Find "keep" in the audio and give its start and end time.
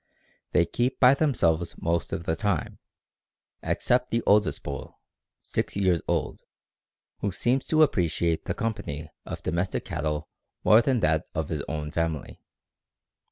0.65-0.99